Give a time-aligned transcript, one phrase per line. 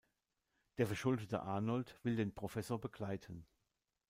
[0.79, 3.45] Der verschuldete Arnold will den Professor begleiten.